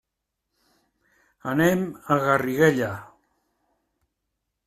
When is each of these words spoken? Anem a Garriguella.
Anem 1.51 1.83
a 2.15 2.17
Garriguella. 2.23 2.89